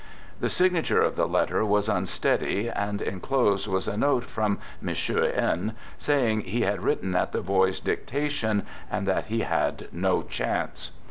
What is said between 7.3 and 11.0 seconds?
the boy's dictation, and that he had no chance.